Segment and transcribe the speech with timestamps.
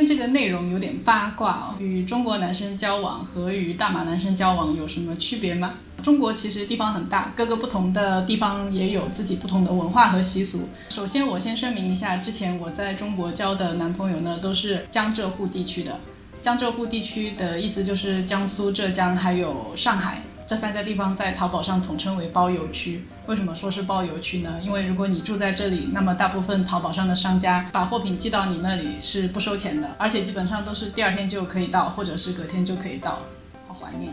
[0.00, 5.74] 天这个内容有点八卦哦，与中国男生交往和与大马男生交往有什么区别吗？
[6.02, 10.66] 中国其实地方很大，各个不同的地方也有自己不同的文化和习俗。
[10.88, 16.00] 首先，我先声明一下，之前我在中国交的男朋友呢，都是江浙沪地区的。
[16.40, 20.22] 江浙沪地区的意思就是江苏、浙江还有上海。
[20.50, 23.04] 这三个地方在淘宝上统称为包邮区。
[23.28, 24.58] 为什么说是包邮区呢？
[24.60, 33.20] 因为如果你住在这里，那么大部分淘宝上的商家把货品寄到你那里是不收钱的，而且基本上都是第二天就可以到，或者是隔天就可以到。
[33.68, 34.10] 好怀念。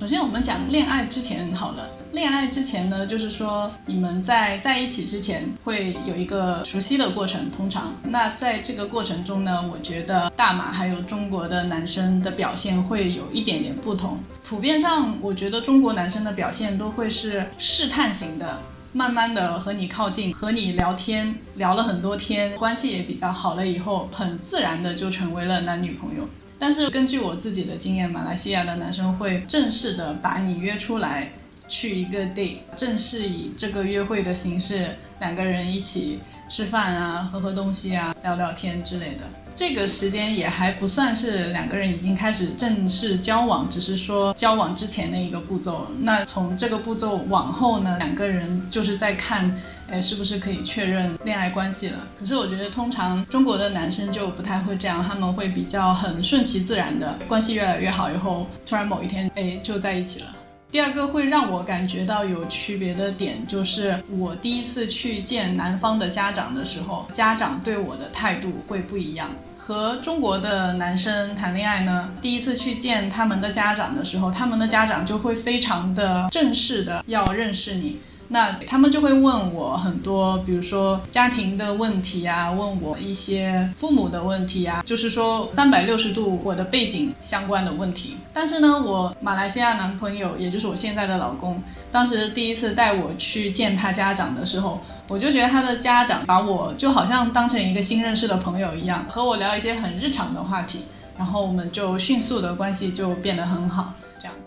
[0.00, 1.90] 首先，我们讲恋爱之前好了。
[2.12, 7.50] 恋爱之前呢，就是说你们在在一起之前会有一个熟悉的过程。
[7.50, 14.16] 通常，那在这个过程中呢，我觉得大马还有中国的男生的表现会有一点点不同。
[14.44, 18.60] 普遍上，我觉得中国男生的表现都会是试探型的，
[18.92, 26.22] 慢慢的和你靠近，和你聊天，聊了很多天，关系也比较好了以后，很自然的就成为了男女朋友。
[26.58, 31.30] 但是根据我自己的经验，马来西亚的男生会正式的把你约出来，
[31.68, 39.30] 去一个 date，正式以这个约会的形式，两个人一起吃饭啊，喝喝东西啊，聊聊天之类的。
[39.54, 45.86] 这个时间也还不算是两个人已经开始正式交往，只是说交往之前的一个步骤。
[46.00, 49.56] 那从这个步骤往后呢，两个人就是在看。
[49.90, 52.06] 哎，是不是可以确认恋爱关系了？
[52.18, 60.26] 可是我觉得，通常中国的男生就不太会这样，他们会比较很顺其自然的，关系越来越好以后，突然某一天，哎，就在一起了。
[60.70, 69.30] 第二个会让我感觉到有区别的点，就是我第一次去见男方的家长的时候，家长对我的态度会不一样。
[69.56, 77.98] 和中国的男生谈恋爱呢，第一次去见他们的家长的时候，他们的家长就会非常的正式的要认识你。
[78.28, 88.16] 那他们就会问我很多，比如说家庭的问题啊，问我一些父母的问题啊，就是说三百六十度我的背景相关的问题。
[88.32, 100.80] 但是呢，我马来西亚男朋友，也就是我现在的老公，当时第一次带我去见他家长的时候，我就觉得他的家长把我就好像当成一个新认识的朋友一样，和我聊一些很日常的话题，
[101.16, 103.94] 然后我们就迅速的关系就变得很好。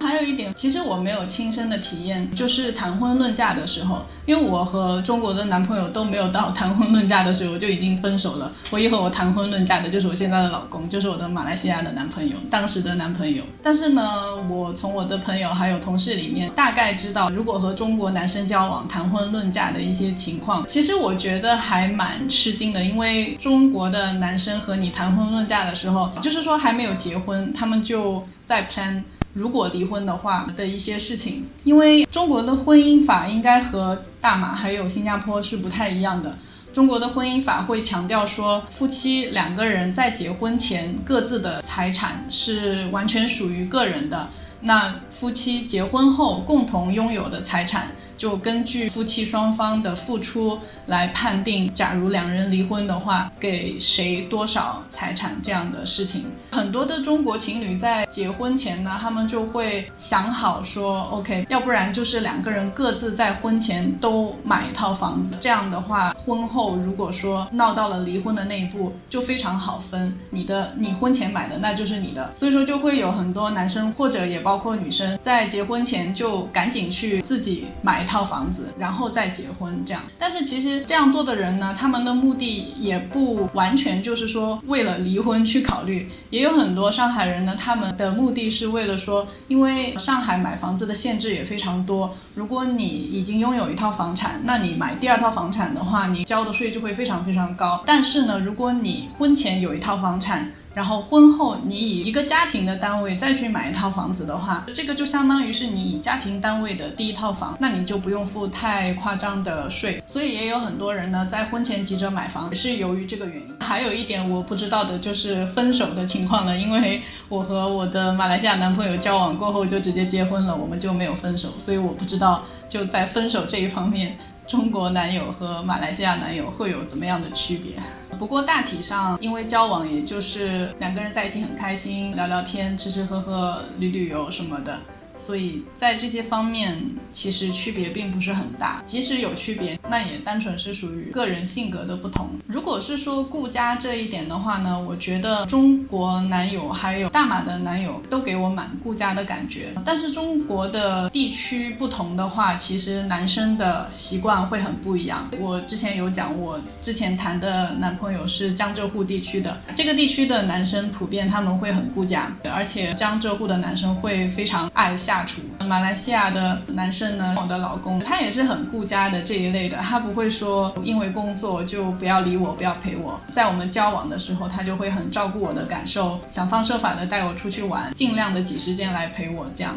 [0.00, 8.52] 还有一点，其实我没有亲身的体验，就是谈婚论嫁的时候，因为我和中国的男朋友都没有到谈婚论嫁的时候就已经分手了。
[8.70, 13.42] 唯一和我谈婚论嫁的就是我现在的老公，就是我的马来西亚的男朋友，当时的男朋友。
[13.62, 29.02] 但是呢，我从我的朋友还有同事里面大概知道，如果和中国男生交往谈婚论嫁的一些情况，其实我觉得还蛮吃惊的，因为中国的男生和你谈婚论嫁的时候，就是说还没有结婚，他们就在 plan。
[29.36, 36.38] 如果离婚的话的一些事情，因为中国的婚姻法应该和大马还有新加坡是不太一样的。
[36.72, 44.30] 中国的婚姻法会强调说，夫妻两个人在结婚前各自的财产是完全属于个人的，
[44.62, 47.88] 那夫妻结婚后共同拥有的财产。
[48.16, 56.24] 就根据夫妻双方的付出来判定，假如两人离婚的话，给谁多少财产这样的事情。
[56.50, 70.16] 很多的中国情侣在结婚前呢，他们就会想好说，OK，要不然就是两个人各自在婚前都买一套房子，这样的话，婚后如果说闹到了离婚的那一步，就非常好分。
[70.30, 78.05] 你的你婚前买的那就是你的，所以说就会有很多男生或者也包括女生在结婚前就赶紧去自己买。
[78.06, 80.00] 一套房子，然后再结婚这样。
[80.16, 86.08] 但是其实这样做的人呢，他们的目的也不完全就是说为了离婚去考虑。
[86.30, 92.14] 也有很多上海人呢，他们的目的是为了说，因为上海买房子的限制也非常多。
[92.36, 97.82] 如果你已经拥有一套房产，那你买第二套房产的话，你交的税就会非常非常高。
[97.84, 110.02] 但是呢，如果你婚前有一套房产，然后婚后你以一个家庭的单位再去买一套房子的话，这个就相当于是你以家庭单位的第一套房，那你就不用付太夸张的税。
[110.06, 113.56] 所以也有很多人呢在婚前急着买房，也是由于这个原因。
[113.60, 117.00] 还有一点我不知道的就是分手的情况了，因为
[117.30, 124.14] 我和我的马来西亚男朋友交往过后就直接结婚了，我们就没有分手，所以我不知道就在分手这一方面。
[124.46, 127.72] 中国男友和马来西亚男友会有怎么样的区别？
[128.18, 134.78] 不过大体上，因为交往也就是两个人在一起很开心，聊聊天、吃吃喝喝、旅旅游什么的。
[135.16, 136.78] 所以在这些方面，
[137.12, 138.82] 其实区别并不是很大。
[138.84, 142.28] 即使有区别，那也单纯是属于个人性格的不同。
[142.46, 149.72] 如果是说顾家这一点的话呢，我觉得中国男友还有大马的男友都给我蛮顾家的感觉。
[149.84, 155.28] 但是中国的地区不同的话，其实男生的习惯会很不一样。
[155.40, 164.94] 我之前有讲，我之前谈的男朋友是江浙沪地区的，这个地区的男生普遍他们会很顾家，而且江浙沪的男生会非常爱。
[165.06, 173.20] 下厨，马来西亚的男生呢，我的老公他也是很顾家的这一类的，他不会说因为工作就不要理我，不要陪我。
[173.30, 179.76] 在我们交往的时候，他就会很照顾我的感受，想方设法的带我出去玩，尽量的挤时间来陪我这样。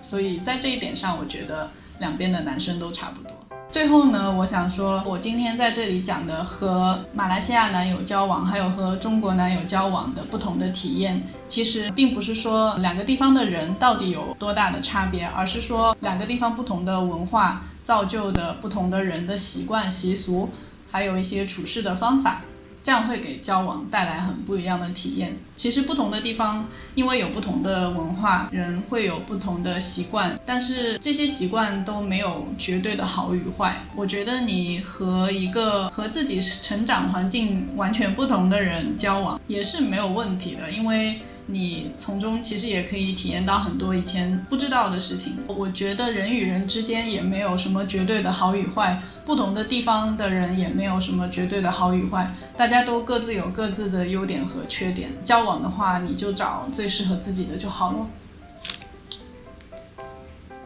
[0.00, 3.36] 所以在这一点上，我觉得两边的男生都差不多。
[3.70, 20.48] 最后呢，我想说，我今天在这里讲的和马来西亚男友交往，还有和中国男友交往的不同的体验，其实并不是说两个地方的人到底有多大的差别，而是说两个地方不同的文化造就的不同的人的习惯习俗，
[20.90, 22.40] 还有一些处事的方法。
[22.88, 25.36] 这样会给交往带来很不一样的体验。
[25.54, 33.76] 其实不同的地方，因为有不同的文化，人会有不同的习惯，但是这些习惯都没有绝对的好与坏。
[33.94, 41.20] 我觉得你和一个和自己成长环境完全不同的人交往也是没有问题的，因为。
[41.50, 45.38] 你从中其实也可以体验到很多以前不知道的事情。
[45.46, 55.08] 我觉得人与人之间也没有什么绝对的好与坏，不同的地方的人也没有什么绝对的好与坏，大家都各自有各自的优点和缺点。
[55.24, 58.06] 交往的话，你就找最适合自己的就好了。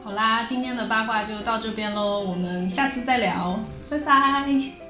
[0.02, 4.81] 好啦，今天的八卦就到这边喽，我们下次再聊，拜拜。